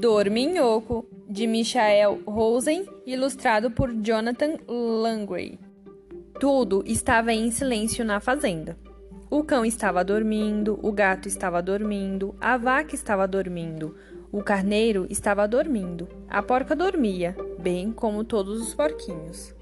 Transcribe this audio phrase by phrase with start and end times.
[0.00, 5.58] Dorminhoco, de Michael Rosen, ilustrado por Jonathan Langley.
[6.38, 8.78] Tudo estava em silêncio na fazenda.
[9.28, 13.96] O cão estava dormindo, o gato estava dormindo, a vaca estava dormindo,
[14.30, 19.52] o carneiro estava dormindo, a porca dormia, bem como todos os porquinhos.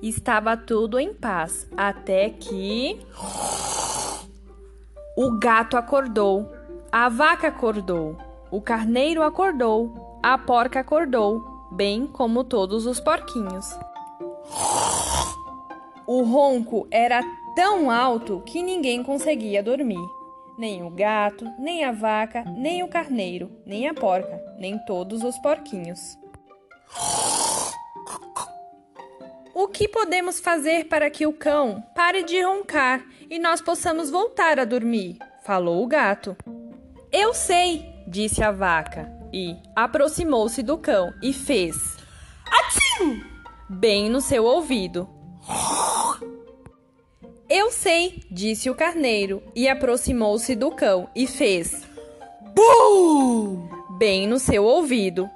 [0.00, 3.00] Estava tudo em paz, até que.
[5.16, 6.52] O gato acordou,
[6.92, 8.16] a vaca acordou,
[8.50, 13.78] o carneiro acordou, a porca acordou, bem como todos os porquinhos.
[16.06, 17.22] O ronco era
[17.54, 20.08] tão alto que ninguém conseguia dormir.
[20.58, 25.38] Nem o gato, nem a vaca, nem o carneiro, nem a porca, nem todos os
[25.38, 26.18] porquinhos.
[29.54, 34.58] O que podemos fazer para que o cão pare de roncar e nós possamos voltar
[34.58, 35.18] a dormir?
[35.44, 36.36] falou o gato.
[37.10, 41.98] Eu sei, disse a vaca e aproximou-se do cão e fez
[42.46, 43.22] Atim!
[43.68, 45.06] bem no seu ouvido.
[47.48, 51.86] Eu sei, disse o carneiro e aproximou-se do cão e fez
[52.54, 53.68] Bum!
[53.98, 55.28] bem no seu ouvido.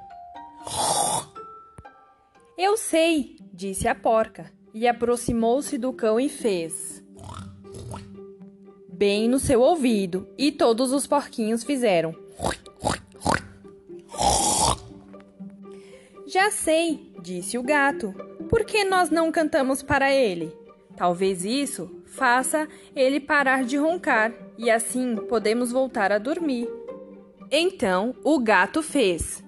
[2.56, 7.02] Eu sei, disse a porca e aproximou-se do cão e fez
[9.02, 12.22] bem no seu ouvido, e todos os porquinhos fizeram.
[16.33, 18.14] Já sei, disse o gato.
[18.48, 20.50] Por que nós não cantamos para ele?
[20.97, 22.66] Talvez isso faça
[22.97, 26.66] ele parar de roncar e assim podemos voltar a dormir.
[27.50, 29.44] Então o gato fez.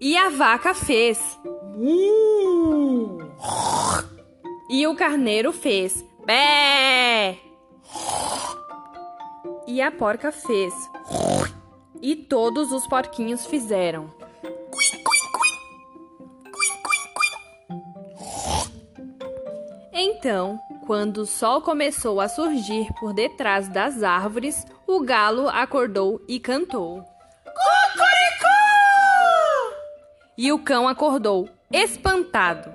[0.00, 1.38] E a vaca fez.
[4.68, 6.04] E o carneiro fez.
[6.26, 7.38] Bé!
[9.64, 10.74] E a porca fez.
[12.00, 14.12] E todos os porquinhos fizeram.
[19.92, 26.40] Então, quando o sol começou a surgir por detrás das árvores, o galo acordou e
[26.40, 27.02] cantou.
[27.44, 28.48] Cucuricú!
[30.36, 32.72] E o cão acordou, espantado.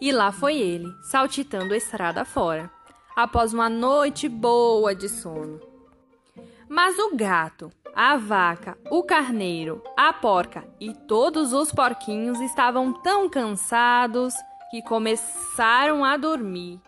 [0.00, 2.70] E lá foi ele, saltitando a estrada fora,
[3.16, 5.67] após uma noite boa de sono.
[6.68, 13.28] Mas o gato, a vaca, o carneiro, a porca e todos os porquinhos estavam tão
[13.28, 14.34] cansados
[14.70, 16.80] que começaram a dormir.